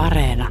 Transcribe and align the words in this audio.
Areena. 0.00 0.48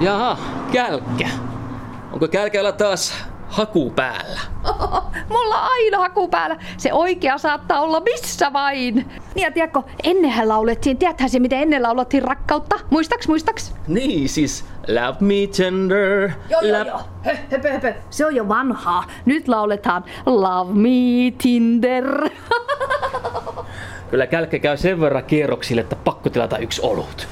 Jaha, 0.00 0.38
kälkkä. 0.72 1.28
Onko 2.12 2.28
kälkällä 2.28 2.72
taas 2.72 3.14
haku 3.48 3.90
päällä? 3.90 4.40
Mulla 5.28 5.62
on 5.62 5.70
aina 5.72 5.98
haku 5.98 6.28
päällä. 6.28 6.56
Se 6.76 6.92
oikea 6.92 7.38
saattaa 7.38 7.80
olla 7.80 8.00
missä 8.00 8.52
vain. 8.52 9.10
Niin 9.34 9.44
ja 9.44 9.50
tiedätkö, 9.50 9.82
ennenhän 10.04 10.48
laulettiin, 10.48 10.96
tiedäthän 10.98 11.30
se 11.30 11.38
miten 11.38 11.58
ennen 11.58 11.82
laulettiin 11.82 12.22
rakkautta? 12.22 12.76
Muistaks, 12.90 13.28
muistaks? 13.28 13.74
Niin 13.88 14.28
siis, 14.28 14.64
love 14.88 15.16
me 15.20 15.34
tender. 15.56 16.30
Joo, 16.50 16.60
joo, 16.60 16.78
love- 16.78 16.88
joo. 16.88 17.00
Hö, 17.24 17.36
höpö, 17.50 17.72
höpö. 17.72 17.94
Se 18.10 18.26
on 18.26 18.34
jo 18.34 18.48
vanhaa. 18.48 19.04
Nyt 19.24 19.48
lauletaan 19.48 20.04
Love 20.26 20.72
me 20.74 21.32
Tinder. 21.42 22.28
Kyllä 24.10 24.26
kälkkä 24.26 24.58
käy 24.58 24.76
sen 24.76 25.00
verran 25.00 25.24
kierroksille, 25.24 25.80
että 25.80 25.96
pakko 25.96 26.30
tilata 26.30 26.58
yksi 26.58 26.82
olut. 26.82 27.28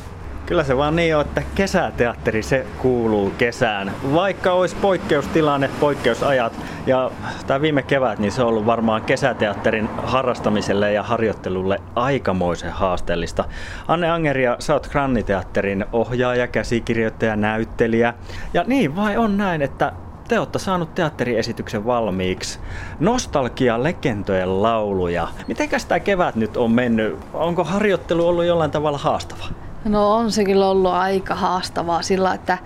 Kyllä 0.47 0.65
se 0.65 0.77
vaan 0.77 0.97
niin 0.97 1.17
on, 1.17 1.23
että 1.23 1.43
kesäteatteri 1.55 2.43
se 2.43 2.67
kuuluu 2.79 3.33
kesään. 3.39 3.93
Vaikka 4.13 4.53
olisi 4.53 4.77
poikkeustilanne, 4.77 5.71
poikkeusajat 5.81 6.53
ja 6.87 7.11
tämä 7.47 7.61
viime 7.61 7.83
kevät, 7.83 8.19
niin 8.19 8.33
se 8.33 8.43
on 8.43 8.49
ollut 8.49 8.67
varmaan 8.67 9.03
kesäteatterin 9.03 9.89
harrastamiselle 10.03 10.93
ja 10.93 11.03
harjoittelulle 11.03 11.81
aikamoisen 11.95 12.73
haasteellista. 12.73 13.45
Anne 13.89 14.11
Angeria, 14.11 14.57
sä 14.59 14.73
oot 14.73 14.89
Granniteatterin 14.89 15.85
ohjaaja, 15.93 16.47
käsikirjoittaja, 16.47 17.37
näyttelijä. 17.37 18.15
Ja 18.55 18.65
niin 18.67 18.97
vai 18.97 19.17
on 19.17 19.37
näin, 19.37 19.63
että 19.63 19.93
te 20.29 20.39
olette 20.39 20.59
saanut 20.59 20.95
teatteriesityksen 20.95 21.87
valmiiksi. 21.87 22.59
Nostalgia, 23.01 23.83
legendojen 23.83 24.63
lauluja. 24.63 25.29
Mitenkäs 25.49 25.85
tämä 25.85 26.01
kevät 26.01 26.37
nyt 26.37 26.57
on 26.57 26.71
mennyt? 26.71 27.19
Onko 27.33 27.65
harjoittelu 27.65 28.27
ollut 28.29 28.45
jollain 28.45 28.71
tavalla 28.71 28.99
haastava? 28.99 29.45
No 29.85 30.15
on 30.15 30.33
se 30.33 30.45
kyllä 30.45 30.69
ollut 30.69 30.93
aika 30.93 31.35
haastavaa 31.35 32.03
sillä, 32.03 32.35
että 32.35 32.59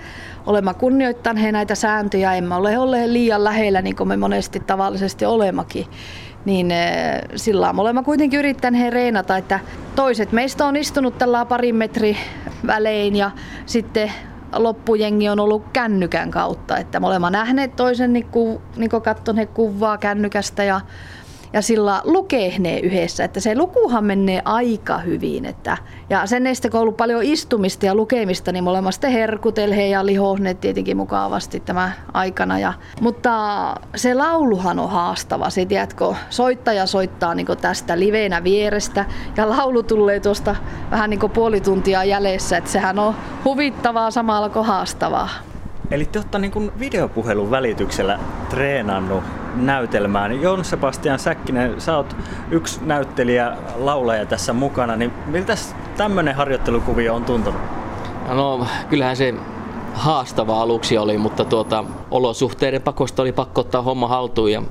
olemme 0.47 0.75
kunnioittaneet 0.75 1.53
näitä 1.53 1.75
sääntöjä, 1.75 2.35
emme 2.35 2.55
ole 2.55 2.79
olleet 2.79 3.11
liian 3.11 3.45
lähellä 3.45 3.83
niin 3.83 3.97
kuin 3.97 4.09
me 4.09 4.17
monesti 4.17 4.61
tavallisesti 4.61 5.25
olemakin. 5.25 5.87
Niin 6.45 6.71
eh, 6.71 7.23
sillä 7.37 7.73
me 7.73 7.81
olemme 7.81 8.03
kuitenkin 8.03 8.39
yrittäneet 8.39 8.93
reenata, 8.93 9.37
että 9.37 9.61
toiset 9.97 10.33
meistä 10.33 10.67
on 10.67 10.77
istunut 10.77 11.19
tällä 11.19 11.45
parin 11.45 11.77
metri 11.77 12.17
välein 12.67 13.17
ja 13.17 13.31
sitten 13.67 14.13
loppujengi 14.53 15.29
on 15.29 15.41
ollut 15.41 15.65
kännykän 15.73 16.31
kautta. 16.31 16.79
Että 16.79 17.01
me 17.01 17.07
olemme 17.07 17.31
nähneet 17.31 17.77
toisen, 17.77 18.13
niin, 18.13 18.27
ku, 18.27 18.63
niin 18.77 18.91
katsoneet 18.91 19.51
kuvaa 19.51 19.99
kännykästä 19.99 20.65
ja 20.65 20.81
ja 21.57 21.63
sillä 21.63 22.01
lukehnee 22.05 22.81
yhdessä, 22.81 23.25
että 23.25 23.41
se 23.41 23.57
lukuhan 23.57 24.05
menee 24.05 24.43
aika 24.45 24.99
hyvin. 24.99 25.45
Että, 25.45 25.77
ja 26.11 26.27
sen 26.27 26.43
näistä 26.43 26.71
kun 26.71 26.81
on 26.81 26.95
paljon 26.95 27.23
istumista 27.23 27.87
ja 27.87 27.95
lukemista, 27.95 28.53
niin 28.53 28.65
me 28.65 28.71
olemme 28.71 28.93
sitten 28.93 29.13
herkutelheet 29.13 29.91
ja 29.91 30.07
lihohneet 30.07 30.61
tietenkin 30.61 30.97
mukavasti 30.97 31.61
tämä 31.61 31.93
aikana. 32.13 32.59
Ja, 32.59 32.73
mutta 33.01 33.31
se 33.95 34.15
lauluhan 34.15 34.79
on 34.79 34.91
haastava, 34.91 35.51
se 35.51 35.65
tiedätkö, 35.65 36.15
soittaja 36.31 36.87
soittaa 36.87 37.35
niin 37.35 37.47
tästä 37.61 37.99
liveenä 37.99 38.45
vierestä 38.45 39.05
ja 39.37 39.49
laulu 39.49 39.83
tulee 39.83 40.21
tuosta 40.21 40.57
vähän 40.91 41.11
niin 41.11 41.31
puoli 41.35 41.61
tuntia 41.61 42.05
jäljessä, 42.05 42.57
että 42.57 42.71
sehän 42.71 42.99
on 42.99 43.15
huvittavaa 43.45 44.11
samalla 44.11 44.49
kuin 44.49 44.67
haastavaa. 44.67 45.29
Eli 45.91 46.05
te 46.05 46.19
olette 46.19 46.39
niin 46.39 46.73
videopuhelun 46.79 47.51
välityksellä 47.51 48.19
treenannut 48.51 49.25
näytelmään. 49.57 50.43
Jon 50.43 50.65
Sebastian 50.65 51.19
Säkkinen, 51.19 51.81
sä 51.81 51.97
oot 51.97 52.17
yksi 52.51 52.81
näyttelijä, 52.85 53.57
laulaja 53.77 54.27
tässä 54.27 54.53
mukana, 54.53 54.97
niin 54.97 55.13
miltä 55.27 55.55
tämmöinen 55.97 56.35
harjoittelukuvio 56.35 57.15
on 57.15 57.25
tuntunut? 57.25 57.61
No, 58.29 58.67
kyllähän 58.91 59.17
se 59.17 59.35
haastava 59.95 60.63
aluksi 60.63 60.99
oli, 60.99 61.19
mutta 61.19 61.45
tuota, 61.45 61.85
olosuhteiden 62.11 62.83
pakosta 62.83 63.23
oli 63.23 63.33
pakko 63.33 63.61
ottaa 63.61 63.83
homma 63.83 64.09
haltuun 64.09 64.53
ja 64.53 64.63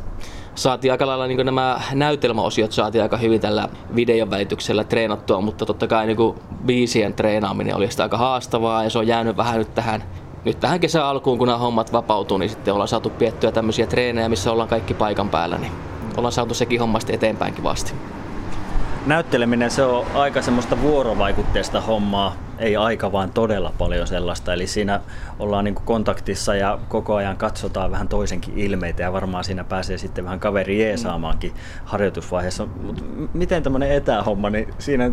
saatiin 0.55 0.91
aika 0.91 1.07
lailla 1.07 1.27
niin 1.27 1.45
nämä 1.45 1.81
näytelmäosiot 1.93 2.71
saatiin 2.71 3.01
aika 3.01 3.17
hyvin 3.17 3.41
tällä 3.41 3.69
videon 3.95 4.29
välityksellä 4.29 4.83
treenattua, 4.83 5.41
mutta 5.41 5.65
totta 5.65 5.87
kai 5.87 6.05
niin 6.05 6.33
biisien 6.65 7.13
treenaaminen 7.13 7.75
oli 7.75 7.91
sitä 7.91 8.03
aika 8.03 8.17
haastavaa 8.17 8.83
ja 8.83 8.89
se 8.89 8.99
on 8.99 9.07
jäänyt 9.07 9.37
vähän 9.37 9.57
nyt 9.57 9.75
tähän 9.75 10.03
nyt 10.45 10.59
tähän 10.59 10.79
kesän 10.79 11.05
alkuun, 11.05 11.37
kun 11.37 11.47
nämä 11.47 11.57
hommat 11.57 11.93
vapautuu, 11.93 12.37
niin 12.37 12.49
sitten 12.49 12.73
ollaan 12.73 12.87
saatu 12.87 13.09
piettyä 13.09 13.51
tämmöisiä 13.51 13.87
treenejä, 13.87 14.29
missä 14.29 14.51
ollaan 14.51 14.69
kaikki 14.69 14.93
paikan 14.93 15.29
päällä, 15.29 15.57
niin 15.57 15.71
ollaan 16.17 16.31
saatu 16.31 16.53
sekin 16.53 16.79
hommasti 16.79 17.13
eteenpäinkin 17.13 17.63
vasti. 17.63 17.93
Näytteleminen 19.05 19.71
se 19.71 19.83
on 19.83 20.05
aika 20.13 20.41
semmoista 20.41 20.81
vuorovaikutteista 20.81 21.81
hommaa, 21.81 22.35
ei 22.59 22.75
aika 22.75 23.11
vaan 23.11 23.31
todella 23.31 23.73
paljon 23.77 24.07
sellaista. 24.07 24.53
Eli 24.53 24.67
siinä 24.67 25.01
ollaan 25.39 25.63
niin 25.63 25.75
kontaktissa 25.75 26.55
ja 26.55 26.79
koko 26.89 27.15
ajan 27.15 27.37
katsotaan 27.37 27.91
vähän 27.91 28.07
toisenkin 28.07 28.57
ilmeitä 28.57 29.03
ja 29.03 29.13
varmaan 29.13 29.43
siinä 29.43 29.63
pääsee 29.63 29.97
sitten 29.97 30.25
vähän 30.25 30.39
kaveri 30.39 30.81
jeesaamaankin 30.81 31.53
harjoitusvaiheessa. 31.85 32.67
Mutta 32.81 33.03
miten 33.33 33.63
tämmöinen 33.63 33.91
etähomma, 33.91 34.49
niin 34.49 34.73
siinä, 34.79 35.11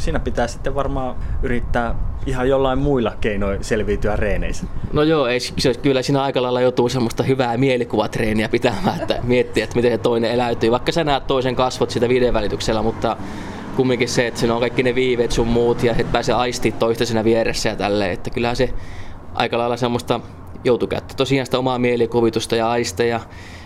siinä 0.00 0.18
pitää 0.18 0.46
sitten 0.46 0.74
varmaan 0.74 1.16
yrittää 1.42 1.94
ihan 2.26 2.48
jollain 2.48 2.78
muilla 2.78 3.12
keinoin 3.20 3.64
selviytyä 3.64 4.16
reeneissä. 4.16 4.66
No 4.92 5.02
joo, 5.02 5.26
ei, 5.26 5.38
kyllä 5.82 6.02
siinä 6.02 6.22
aika 6.22 6.42
lailla 6.42 6.60
joutuu 6.60 6.88
semmoista 6.88 7.22
hyvää 7.22 7.56
mielikuvatreeniä 7.56 8.48
pitämään, 8.48 9.00
että 9.00 9.18
miettiä, 9.22 9.64
että 9.64 9.76
miten 9.76 9.92
se 9.92 9.98
toinen 9.98 10.30
eläytyy. 10.30 10.70
Vaikka 10.70 10.92
sä 10.92 11.04
näet 11.04 11.26
toisen 11.26 11.56
kasvot 11.56 11.90
sitä 11.90 12.08
videon 12.08 12.34
välityksellä, 12.34 12.82
mutta 12.82 13.16
kumminkin 13.76 14.08
se, 14.08 14.26
että 14.26 14.40
siinä 14.40 14.54
on 14.54 14.60
kaikki 14.60 14.82
ne 14.82 14.94
viiveet 14.94 15.32
sun 15.32 15.48
muut 15.48 15.82
ja 15.82 15.92
että 15.92 16.12
pääsee 16.12 16.34
aistii 16.34 16.72
toista 16.72 17.06
siinä 17.06 17.24
vieressä 17.24 17.68
ja 17.68 17.76
tälleen. 17.76 18.10
Että 18.10 18.30
kyllähän 18.30 18.56
se 18.56 18.74
aika 19.34 19.58
lailla 19.58 19.76
semmoista 19.76 20.20
joutuu 20.64 20.88
käyttämään 20.88 21.16
tosiaan 21.16 21.46
sitä 21.46 21.58
omaa 21.58 21.78
mielikuvitusta 21.78 22.56
ja 22.56 22.70
aisteja 22.70 23.20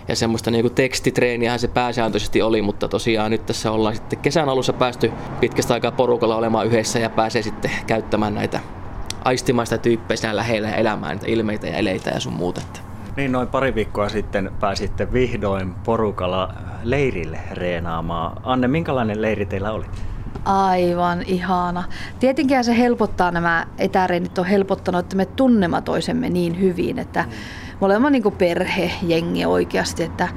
ja 0.08 0.16
semmoista 0.16 0.50
niin 0.50 0.62
kuin 0.62 0.74
tekstitreeniähän 0.74 1.58
se 1.58 1.68
pääsääntöisesti 1.68 2.42
oli, 2.42 2.62
mutta 2.62 2.88
tosiaan 2.88 3.30
nyt 3.30 3.46
tässä 3.46 3.70
ollaan 3.70 3.94
sitten 3.94 4.18
kesän 4.18 4.48
alussa 4.48 4.72
päästy 4.72 5.12
pitkästä 5.40 5.74
aikaa 5.74 5.92
porukalla 5.92 6.36
olemaan 6.36 6.66
yhdessä 6.66 6.98
ja 6.98 7.10
pääsee 7.10 7.42
sitten 7.42 7.70
käyttämään 7.86 8.34
näitä 8.34 8.60
aistimaista 9.24 9.78
tyyppejä 9.78 10.16
siinä 10.16 10.36
lähellä 10.36 10.68
ja 10.68 10.76
elämään 10.76 11.12
niitä 11.12 11.26
ilmeitä 11.26 11.66
ja 11.66 11.76
eleitä 11.76 12.10
ja 12.10 12.20
sun 12.20 12.32
muuta. 12.32 12.60
Niin 13.16 13.32
noin 13.32 13.48
pari 13.48 13.74
viikkoa 13.74 14.08
sitten 14.08 14.50
pääsitte 14.60 15.12
vihdoin 15.12 15.74
porukalla 15.74 16.54
leirille 16.82 17.38
reenaamaan. 17.52 18.40
Anne, 18.42 18.68
minkälainen 18.68 19.22
leiri 19.22 19.46
teillä 19.46 19.72
oli? 19.72 19.84
Aivan 20.44 21.22
ihana. 21.26 21.84
Tietenkin 22.20 22.64
se 22.64 22.78
helpottaa 22.78 23.30
nämä 23.30 23.66
etäreenit 23.78 24.38
on 24.38 24.46
helpottanut, 24.46 24.98
että 24.98 25.16
me 25.16 25.26
tunnemme 25.26 25.82
toisemme 25.82 26.28
niin 26.28 26.60
hyvin, 26.60 26.98
että 26.98 27.24
me 27.80 27.86
olemme 27.86 28.10
niin 28.10 28.22
kuin 28.22 28.34
perhejengi 28.34 29.44
oikeasti, 29.46 30.02
että, 30.02 30.28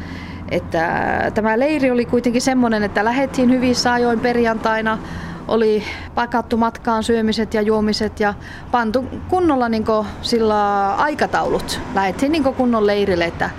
että 0.51 0.81
tämä 1.33 1.59
leiri 1.59 1.91
oli 1.91 2.05
kuitenkin 2.05 2.41
semmoinen, 2.41 2.83
että 2.83 3.05
lähdettiin 3.05 3.49
hyvissä 3.49 3.93
ajoin 3.93 4.19
perjantaina, 4.19 4.97
oli 5.47 5.83
pakattu 6.15 6.57
matkaan 6.57 7.03
syömiset 7.03 7.53
ja 7.53 7.61
juomiset 7.61 8.19
ja 8.19 8.33
pantu 8.71 9.05
kunnolla 9.27 9.69
niin 9.69 9.85
sillä 10.21 10.93
aikataulut. 10.95 11.79
Lähdettiin 11.95 12.31
niin 12.31 12.43
kunnon 12.43 12.87
leirille, 12.87 13.25
että 13.25 13.49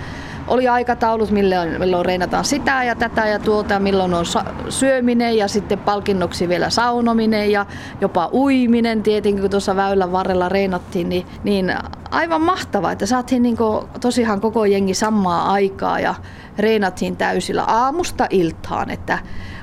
oli 0.49 0.67
aikataulut, 0.67 1.31
milloin, 1.31 1.79
milloin 1.79 2.05
reinataan 2.05 2.45
sitä 2.45 2.83
ja 2.83 2.95
tätä 2.95 3.27
ja 3.27 3.39
tuota, 3.39 3.79
milloin 3.79 4.13
on 4.13 4.25
syöminen 4.69 5.37
ja 5.37 5.47
sitten 5.47 5.79
palkinnoksi 5.79 6.49
vielä 6.49 6.69
saunominen 6.69 7.51
ja 7.51 7.65
jopa 8.01 8.29
uiminen 8.33 9.03
tietenkin, 9.03 9.41
kun 9.41 9.49
tuossa 9.49 9.75
väylän 9.75 10.11
varrella 10.11 10.49
reinattiin, 10.49 11.09
niin, 11.09 11.25
niin 11.43 11.73
aivan 12.11 12.41
mahtavaa, 12.41 12.91
että 12.91 13.05
saatiin 13.05 13.43
niin 13.43 13.57
tosiaan 14.01 14.41
koko 14.41 14.65
jengi 14.65 14.93
samaa 14.93 15.51
aikaa 15.51 15.99
ja 15.99 16.15
reinattiin 16.57 17.17
täysillä 17.17 17.63
aamusta 17.63 18.27
iltaan, 18.29 18.89
että 18.89 19.19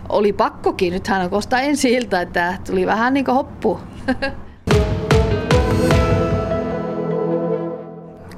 oli 0.08 0.32
pakkokin, 0.32 0.92
nythän 0.92 1.22
on 1.22 1.30
kosta 1.30 1.60
ensi 1.60 1.92
ilta, 1.92 2.20
että 2.20 2.58
tuli 2.66 2.86
vähän 2.86 3.14
niin 3.14 3.24
kuin 3.24 3.34
hoppu. 3.34 3.80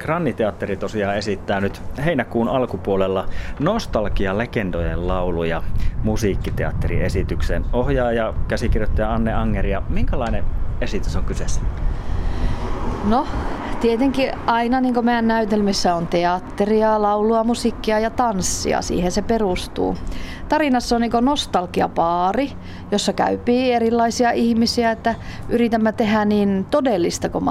Granniteatteri 0.09 0.77
tosiaan 0.77 1.17
esittää 1.17 1.61
nyt 1.61 1.81
heinäkuun 2.05 2.47
alkupuolella 2.47 3.27
Nostalgia 3.59 4.37
legendojen 4.37 5.07
lauluja 5.07 5.63
musiikkiteatteriesityksen. 6.03 7.65
Ohjaaja, 7.73 8.33
käsikirjoittaja 8.47 9.13
Anne 9.13 9.33
Angeria, 9.33 9.81
minkälainen 9.89 10.43
esitys 10.81 11.15
on 11.15 11.23
kyseessä? 11.23 11.61
No, 13.05 13.27
tietenkin 13.81 14.31
aina 14.45 14.81
niin 14.81 15.05
meidän 15.05 15.27
näytelmissä 15.27 15.95
on 15.95 16.07
teatteria, 16.07 17.01
laulua, 17.01 17.43
musiikkia 17.43 17.99
ja 17.99 18.09
tanssia. 18.09 18.81
Siihen 18.81 19.11
se 19.11 19.21
perustuu. 19.21 19.95
Tarinassa 20.49 20.95
on 20.95 21.01
niin 21.01 21.11
nostalgiapaari, 21.21 22.51
jossa 22.91 23.13
käypii 23.13 23.71
erilaisia 23.71 24.31
ihmisiä, 24.31 24.91
että 24.91 25.15
yritämme 25.49 25.91
tehdä 25.91 26.25
niin 26.25 26.65
todellista 26.71 27.29
kuin 27.29 27.43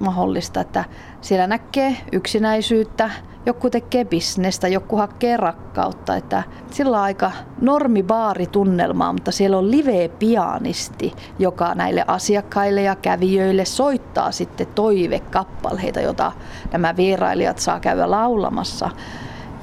mahdollista, 0.00 0.60
että 0.60 0.84
siellä 1.20 1.46
näkee 1.46 1.96
yksinäisyyttä, 2.12 3.10
joku 3.46 3.70
tekee 3.70 4.04
bisnestä, 4.04 4.68
joku 4.68 4.96
hakee 4.96 5.36
rakkautta. 5.36 6.16
Että 6.16 6.42
sillä 6.70 6.96
on 6.96 7.02
aika 7.02 7.32
normibaaritunnelmaa, 7.60 9.12
mutta 9.12 9.32
siellä 9.32 9.58
on 9.58 9.70
live-pianisti, 9.70 11.12
joka 11.38 11.74
näille 11.74 12.04
asiakkaille 12.06 12.82
ja 12.82 12.96
kävijöille 12.96 13.64
soittaa 13.64 14.32
sitten 14.32 14.66
toivekappaleita, 14.66 16.00
jota 16.00 16.32
nämä 16.72 16.96
vierailijat 16.96 17.58
saa 17.58 17.80
käydä 17.80 18.10
laulamassa. 18.10 18.90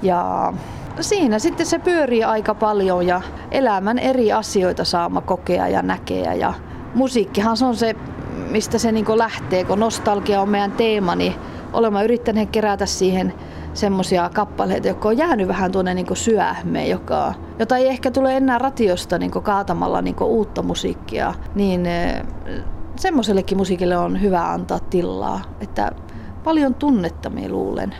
Ja 0.01 0.53
siinä 0.99 1.39
sitten 1.39 1.65
se 1.65 1.79
pyörii 1.79 2.23
aika 2.23 2.55
paljon 2.55 3.07
ja 3.07 3.21
elämän 3.51 3.99
eri 3.99 4.31
asioita 4.31 4.83
saama 4.83 5.21
kokea 5.21 5.67
ja 5.67 5.81
näkeä. 5.81 6.33
Ja 6.33 6.53
musiikkihan 6.95 7.57
se 7.57 7.65
on 7.65 7.75
se, 7.75 7.95
mistä 8.51 8.77
se 8.77 8.91
niin 8.91 9.17
lähtee, 9.17 9.63
kun 9.63 9.79
nostalgia 9.79 10.41
on 10.41 10.49
meidän 10.49 10.71
teema, 10.71 11.15
niin 11.15 11.35
olemme 11.73 12.03
yrittäneet 12.03 12.49
kerätä 12.49 12.85
siihen 12.85 13.33
semmoisia 13.77 14.29
kappaleita, 14.33 14.87
jotka 14.87 15.07
on 15.07 15.17
jäänyt 15.17 15.47
vähän 15.47 15.71
tuonne 15.71 15.93
niin 15.93 16.15
syöhmeen, 16.15 16.89
joka, 16.89 17.33
jota 17.59 17.77
ei 17.77 17.87
ehkä 17.87 18.11
tule 18.11 18.37
enää 18.37 18.57
ratiosta 18.57 19.17
niin 19.17 19.31
kaatamalla 19.31 20.01
niin 20.01 20.23
uutta 20.23 20.63
musiikkia, 20.63 21.33
niin 21.55 21.85
eh, 21.85 22.21
semmoisellekin 22.95 23.57
musiikille 23.57 23.97
on 23.97 24.21
hyvä 24.21 24.51
antaa 24.51 24.79
tilaa. 24.79 25.41
Että 25.61 25.91
paljon 26.43 26.75
tunnetta 26.75 27.29
me 27.29 27.49
luulen. 27.49 27.95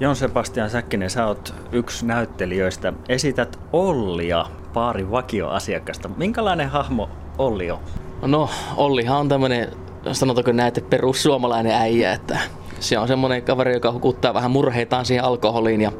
Jon 0.00 0.16
Sebastian 0.16 0.70
Säkkinen, 0.70 1.10
sä 1.10 1.26
oot 1.26 1.54
yksi 1.72 2.06
näyttelijöistä. 2.06 2.92
Esität 3.08 3.58
Ollia, 3.72 4.46
paari 4.72 5.10
vakioasiakasta. 5.10 6.08
Minkälainen 6.08 6.68
hahmo 6.68 7.08
Olli 7.38 7.70
on? 7.70 7.78
No, 8.22 8.50
Ollihan 8.76 9.18
on 9.18 9.28
tämmöinen, 9.28 9.68
sanotaanko 10.12 10.52
näette, 10.52 10.80
perussuomalainen 10.80 11.72
äijä, 11.72 12.12
että 12.12 12.38
se 12.80 12.98
on 12.98 13.08
semmoinen 13.08 13.42
kaveri, 13.42 13.72
joka 13.72 13.92
hukuttaa 13.92 14.34
vähän 14.34 14.50
murheitaan 14.50 15.04
siihen 15.04 15.24
alkoholiin 15.24 15.80
ja 15.80 15.92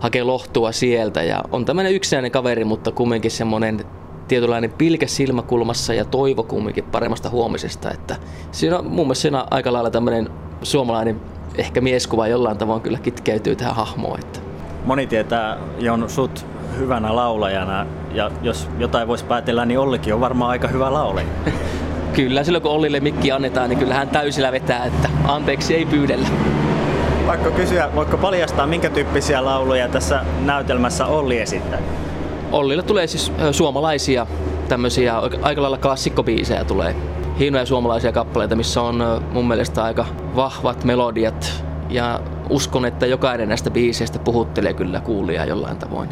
hakee 0.00 0.22
lohtua 0.22 0.72
sieltä. 0.72 1.22
Ja 1.22 1.44
on 1.52 1.64
tämmöinen 1.64 1.94
yksinäinen 1.94 2.30
kaveri, 2.30 2.64
mutta 2.64 2.92
kumminkin 2.92 3.30
semmoinen 3.30 3.84
tietynlainen 4.28 4.70
pilke 4.70 5.06
silmäkulmassa 5.06 5.94
ja 5.94 6.04
toivo 6.04 6.42
kumminkin 6.42 6.84
paremmasta 6.84 7.30
huomisesta. 7.30 7.90
Että 7.90 8.16
siinä 8.52 8.78
on 8.78 8.86
mun 8.86 9.06
mielestä 9.06 9.22
siinä 9.22 9.42
on 9.42 9.48
aika 9.50 9.72
lailla 9.72 9.90
tämmöinen 9.90 10.30
suomalainen 10.62 11.20
ehkä 11.54 11.80
mieskuva 11.80 12.28
jollain 12.28 12.58
tavoin 12.58 12.80
kyllä 12.80 12.98
kitkeytyy 12.98 13.56
tähän 13.56 13.74
hahmoon. 13.74 14.20
Että. 14.20 14.40
Moni 14.84 15.06
tietää 15.06 15.58
Jon 15.78 16.10
sut 16.10 16.46
hyvänä 16.78 17.16
laulajana 17.16 17.86
ja 18.14 18.30
jos 18.42 18.68
jotain 18.78 19.08
voisi 19.08 19.24
päätellä, 19.24 19.64
niin 19.64 19.78
Ollikin 19.78 20.14
on 20.14 20.20
varmaan 20.20 20.50
aika 20.50 20.68
hyvä 20.68 20.92
laulaja. 20.92 21.26
kyllä, 22.12 22.44
silloin 22.44 22.62
kun 22.62 22.70
Ollille 22.70 23.00
mikki 23.00 23.32
annetaan, 23.32 23.68
niin 23.70 23.78
kyllä 23.78 23.94
hän 23.94 24.08
täysillä 24.08 24.52
vetää, 24.52 24.84
että 24.84 25.08
anteeksi 25.24 25.74
ei 25.74 25.86
pyydellä. 25.86 26.28
Vaikka 27.26 27.50
kysyä, 27.50 27.90
voitko 27.94 28.16
paljastaa, 28.16 28.66
minkä 28.66 28.90
tyyppisiä 28.90 29.44
lauluja 29.44 29.88
tässä 29.88 30.24
näytelmässä 30.44 31.06
Olli 31.06 31.38
esittää? 31.38 31.78
Ollille 32.52 32.82
tulee 32.82 33.06
siis 33.06 33.32
suomalaisia 33.52 34.26
tämmöisiä 34.68 35.18
aika 35.42 35.62
lailla 35.62 35.78
klassikkobiisejä 35.78 36.64
tulee. 36.64 36.96
Hienoja 37.38 37.66
suomalaisia 37.66 38.12
kappaleita, 38.12 38.56
missä 38.56 38.82
on 38.82 39.22
mun 39.32 39.48
mielestä 39.48 39.84
aika 39.84 40.06
vahvat 40.36 40.84
melodiat 40.84 41.64
ja 41.90 42.20
uskon, 42.50 42.84
että 42.84 43.06
jokainen 43.06 43.48
näistä 43.48 43.70
biiseistä 43.70 44.18
puhuttelee 44.18 44.72
kyllä 44.72 45.00
kuulijaa 45.00 45.44
jollain 45.44 45.76
tavoin. 45.76 46.08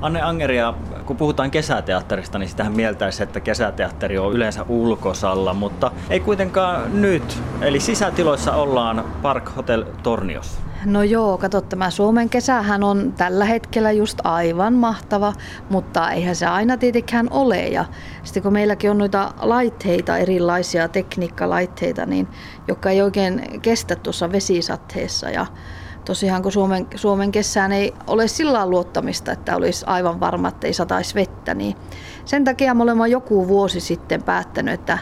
Anne 0.00 0.22
Angeria, 0.22 0.74
kun 1.08 1.16
puhutaan 1.16 1.50
kesäteatterista, 1.50 2.38
niin 2.38 2.48
sitähän 2.48 2.72
mieltäisi, 2.72 3.22
että 3.22 3.40
kesäteatteri 3.40 4.18
on 4.18 4.32
yleensä 4.32 4.64
ulkosalla, 4.68 5.54
mutta 5.54 5.90
ei 6.10 6.20
kuitenkaan 6.20 7.00
nyt. 7.00 7.42
Eli 7.60 7.80
sisätiloissa 7.80 8.52
ollaan 8.52 9.04
Park 9.22 9.56
Hotel 9.56 9.84
Torniossa. 10.02 10.60
No 10.84 11.02
joo, 11.02 11.38
kato, 11.38 11.60
tämä 11.60 11.90
Suomen 11.90 12.28
kesähän 12.28 12.84
on 12.84 13.12
tällä 13.16 13.44
hetkellä 13.44 13.92
just 13.92 14.18
aivan 14.24 14.74
mahtava, 14.74 15.32
mutta 15.70 16.10
eihän 16.10 16.36
se 16.36 16.46
aina 16.46 16.76
tietenkään 16.76 17.28
ole. 17.30 17.68
Ja 17.68 17.84
sitten 18.22 18.42
kun 18.42 18.52
meilläkin 18.52 18.90
on 18.90 18.98
noita 18.98 19.34
laitteita, 19.40 20.16
erilaisia 20.16 20.88
tekniikkalaitteita, 20.88 22.06
niin 22.06 22.28
jotka 22.68 22.90
ei 22.90 23.02
oikein 23.02 23.60
kestä 23.62 23.96
tuossa 23.96 24.32
vesisatteessa. 24.32 25.30
Ja 25.30 25.46
tosiaan 26.08 26.42
kun 26.42 26.52
Suomen, 26.52 26.86
Suomen 26.94 27.32
kesään 27.32 27.72
ei 27.72 27.94
ole 28.06 28.28
sillä 28.28 28.66
luottamista, 28.66 29.32
että 29.32 29.56
olisi 29.56 29.84
aivan 29.86 30.20
varma, 30.20 30.48
että 30.48 30.66
ei 30.66 30.72
sataisi 30.72 31.14
vettä, 31.14 31.54
niin 31.54 31.76
sen 32.24 32.44
takia 32.44 32.74
me 32.74 32.82
olemme 32.82 33.08
joku 33.08 33.48
vuosi 33.48 33.80
sitten 33.80 34.22
päättänyt, 34.22 34.74
että 34.74 34.98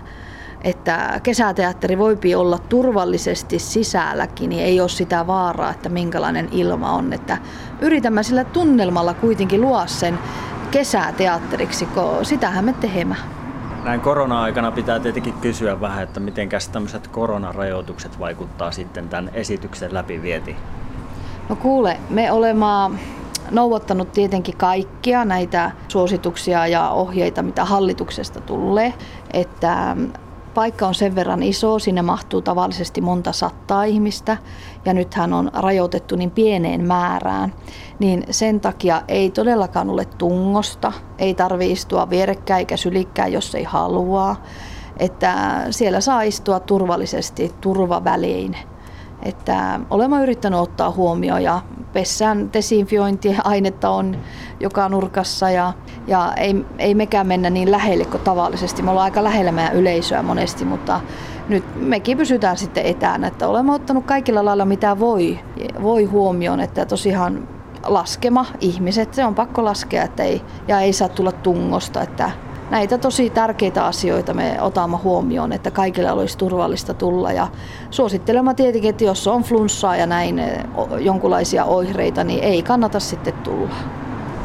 että 0.65 1.21
kesäteatteri 1.23 1.99
voipi 1.99 2.35
olla 2.35 2.59
turvallisesti 2.59 3.59
sisälläkin, 3.59 4.51
niin 4.51 4.63
ei 4.63 4.81
ole 4.81 4.89
sitä 4.89 5.27
vaaraa, 5.27 5.71
että 5.71 5.89
minkälainen 5.89 6.49
ilma 6.53 6.93
on. 6.93 7.13
Että 7.13 7.39
yritämme 7.81 8.23
sillä 8.23 8.45
tunnelmalla 8.45 9.15
kuitenkin 9.15 9.61
luo 9.61 9.83
sen 9.87 10.19
kesäteatteriksi, 10.71 11.87
kun 11.87 12.25
sitähän 12.25 12.65
me 12.65 12.73
teemme. 12.73 13.17
Näin 13.85 14.01
korona-aikana 14.01 14.73
pitää 14.73 15.01
tietenkin 15.01 15.33
kysyä 15.33 15.81
vähän, 15.81 16.03
että 16.03 16.21
miten 16.21 16.49
tämmöiset 16.73 17.07
koronarajoitukset 17.07 18.19
vaikuttaa 18.19 18.71
sitten 18.71 19.09
tämän 19.09 19.31
esityksen 19.35 19.95
läpivietiin. 19.95 20.57
No 21.49 21.57
kuule, 21.57 21.97
me 22.11 22.33
olemme 22.33 22.67
nouvottanut 23.51 24.13
tietenkin 24.13 24.57
kaikkia 24.57 25.25
näitä 25.25 25.71
suosituksia 25.89 26.67
ja 26.67 26.91
ohjeita, 26.91 27.43
mitä 27.43 27.65
hallituksesta 27.65 28.41
tulee, 28.41 28.95
että 29.33 29.97
paikka 30.55 30.87
on 30.87 30.95
sen 30.95 31.15
verran 31.15 31.43
iso, 31.43 31.79
sinne 31.79 32.03
mahtuu 32.03 32.43
tavallisesti 32.43 33.01
monta 33.01 33.33
sattaa 33.33 33.85
ihmistä 33.85 34.37
ja 34.85 34.95
nythän 34.95 35.33
on 35.33 35.51
rajoitettu 35.55 36.17
niin 36.17 36.31
pieneen 36.31 36.87
määrään, 36.87 37.55
niin 37.99 38.25
sen 38.31 38.61
takia 38.61 39.03
ei 39.09 39.31
todellakaan 39.31 39.91
ole 39.91 40.05
tungosta, 40.05 40.93
ei 41.19 41.35
tarvi 41.35 41.73
istua 41.73 42.11
vierekkäin 42.11 42.59
eikä 42.59 42.77
sylikkään, 42.77 43.33
jos 43.33 43.55
ei 43.55 43.65
halua, 43.65 44.37
että 44.97 45.63
siellä 45.71 46.01
saa 46.01 46.23
istua 46.23 46.61
turvallisesti 46.61 47.55
turvaväliin. 47.61 48.57
Että 49.23 49.81
olemme 49.91 50.23
yrittäneet 50.23 50.63
ottaa 50.63 50.91
huomioon 50.91 51.43
ja 51.43 51.61
pessään 51.93 52.53
desinfiointiainetta 52.53 53.91
on 53.91 54.17
joka 54.61 54.89
nurkassa 54.89 55.51
ja, 55.51 55.73
ja 56.07 56.33
ei, 56.37 56.65
ei 56.79 56.95
mekään 56.95 57.27
mennä 57.27 57.51
niin 57.51 57.71
lähelle 57.71 58.05
kuin 58.05 58.23
tavallisesti. 58.23 58.83
Me 58.83 58.91
ollaan 58.91 59.05
aika 59.05 59.25
lähellä 59.25 59.53
meidän 59.53 59.75
yleisöä 59.75 60.23
monesti, 60.23 60.65
mutta 60.65 61.01
nyt 61.49 61.65
mekin 61.77 62.17
pysytään 62.17 62.57
sitten 62.57 62.87
etänä, 62.87 63.27
että 63.27 63.49
olemme 63.49 63.73
ottanut 63.73 64.05
kaikilla 64.05 64.45
lailla 64.45 64.65
mitä 64.65 64.99
voi, 64.99 65.39
voi 65.83 66.05
huomioon, 66.05 66.61
että 66.61 66.87
tosiaan 66.87 67.49
laskema 67.85 68.47
ihmiset, 68.61 69.15
se 69.15 69.25
on 69.25 69.35
pakko 69.35 69.65
laskea 69.65 70.03
että 70.03 70.23
ei, 70.23 70.43
ja 70.69 70.81
ei 70.81 70.93
saa 70.93 71.09
tulla 71.09 71.33
tungosta, 71.33 72.03
että 72.03 72.31
näitä 72.71 72.99
tosi 72.99 73.31
tärkeitä 73.31 73.87
asioita 73.87 74.35
me 74.35 74.63
otamme 74.63 74.97
huomioon, 74.97 75.53
että 75.53 75.71
kaikille 75.71 76.13
olisi 76.13 76.39
turvallista 76.39 76.95
tulla. 76.95 77.33
Ja 77.33 77.49
suosittelema 77.91 78.55
tietenkin, 78.55 78.91
että 78.91 79.05
jos 79.05 79.29
on 79.29 79.43
flunssaa 79.43 79.97
ja 79.97 80.07
näin 80.07 80.43
jonkunlaisia 80.99 81.65
oireita, 81.65 82.25
niin 82.25 82.45
ei 82.45 82.63
kannata 82.63 83.01
sitten 83.01 83.35
tulla. 83.35 83.75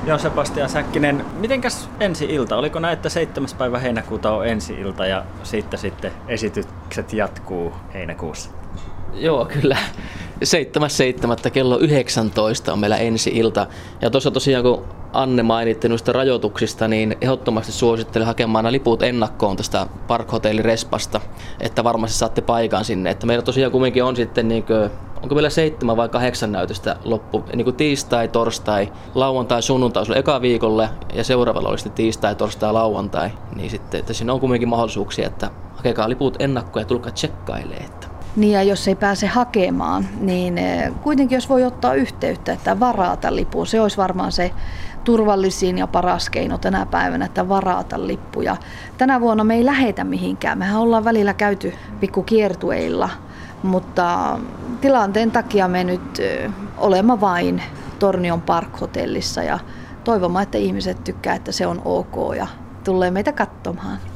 Joo, 0.05 0.17
Sebastian 0.17 0.69
Säkkinen, 0.69 1.25
mitenkäs 1.39 1.89
ensi 1.99 2.25
ilta? 2.25 2.57
Oliko 2.57 2.79
näin, 2.79 2.93
että 2.93 3.09
7. 3.09 3.49
päivä 3.57 3.79
heinäkuuta 3.79 4.31
on 4.31 4.47
ensi 4.47 4.73
ilta 4.73 5.05
ja 5.05 5.23
siitä 5.43 5.77
sitten 5.77 6.11
esitykset 6.27 7.13
jatkuu 7.13 7.73
heinäkuussa? 7.93 8.49
Joo, 9.13 9.45
kyllä. 9.45 9.77
7.7. 10.41 11.51
kello 11.51 11.77
19 11.79 12.73
on 12.73 12.79
meillä 12.79 12.97
ensi 12.97 13.29
ilta. 13.33 13.67
Ja 14.01 14.09
tuossa 14.09 14.31
tosiaan 14.31 14.63
kun 14.63 14.85
Anne 15.13 15.43
mainitti 15.43 15.89
noista 15.89 16.11
rajoituksista, 16.11 16.87
niin 16.87 17.17
ehdottomasti 17.21 17.71
suosittelen 17.71 18.25
hakemaan 18.25 18.71
liput 18.71 19.01
ennakkoon 19.01 19.57
tästä 19.57 19.87
Park 20.07 20.31
Hotel 20.31 20.57
Respasta, 20.63 21.21
että 21.59 21.83
varmasti 21.83 22.17
saatte 22.17 22.41
paikan 22.41 22.85
sinne. 22.85 23.09
Että 23.09 23.27
meillä 23.27 23.41
tosiaan 23.41 23.71
kumminkin 23.71 24.03
on 24.03 24.15
sitten 24.15 24.47
niin 24.47 24.63
kuin, 24.63 24.89
onko 25.23 25.35
meillä 25.35 25.49
seitsemän 25.49 25.97
vai 25.97 26.09
kahdeksan 26.09 26.51
näytöstä 26.51 26.95
loppu, 27.03 27.43
niin 27.55 27.65
kuin 27.65 27.75
tiistai, 27.75 28.27
torstai, 28.27 28.91
lauantai, 29.15 29.61
sunnuntai 29.61 30.01
olisi 30.01 30.19
eka 30.19 30.41
viikolle 30.41 30.89
ja 31.13 31.23
seuraavalla 31.23 31.69
olisi 31.69 31.89
tiistai, 31.89 32.35
torstai, 32.35 32.73
lauantai. 32.73 33.29
Niin 33.55 33.69
sitten, 33.69 33.99
että 33.99 34.13
siinä 34.13 34.33
on 34.33 34.39
kumminkin 34.39 34.69
mahdollisuuksia, 34.69 35.27
että 35.27 35.49
hakekaa 35.75 36.09
liput 36.09 36.35
ennakkoon 36.39 36.81
ja 36.81 36.87
tulkaa 36.87 37.11
tsekkailemaan. 37.11 38.10
Niin 38.35 38.53
ja 38.53 38.63
jos 38.63 38.87
ei 38.87 38.95
pääse 38.95 39.27
hakemaan, 39.27 40.07
niin 40.19 40.57
eh, 40.57 40.91
kuitenkin 41.01 41.35
jos 41.35 41.49
voi 41.49 41.63
ottaa 41.63 41.93
yhteyttä, 41.93 42.53
että 42.53 42.79
varata 42.79 43.35
lipun, 43.35 43.67
se 43.67 43.81
olisi 43.81 43.97
varmaan 43.97 44.31
se 44.31 44.51
turvallisin 45.03 45.77
ja 45.77 45.87
paras 45.87 46.29
keino 46.29 46.57
tänä 46.57 46.85
päivänä, 46.85 47.25
että 47.25 47.49
varata 47.49 48.07
lippuja. 48.07 48.57
Tänä 48.97 49.21
vuonna 49.21 49.43
me 49.43 49.55
ei 49.55 49.65
lähetä 49.65 50.03
mihinkään. 50.03 50.57
Mehän 50.57 50.81
ollaan 50.81 51.03
välillä 51.03 51.33
käyty 51.33 51.73
pikku 51.99 52.23
kiertueilla, 52.23 53.09
mutta 53.63 54.39
tilanteen 54.81 55.31
takia 55.31 55.67
me 55.67 55.83
nyt 55.83 56.19
eh, 56.19 56.51
olemme 56.77 57.21
vain 57.21 57.63
Tornion 57.99 58.41
Park-hotellissa 58.41 59.43
ja 59.43 59.59
toivomme, 60.03 60.41
että 60.41 60.57
ihmiset 60.57 61.03
tykkää, 61.03 61.35
että 61.35 61.51
se 61.51 61.67
on 61.67 61.81
ok 61.85 62.35
ja 62.37 62.47
tulee 62.83 63.11
meitä 63.11 63.31
katsomaan. 63.31 64.10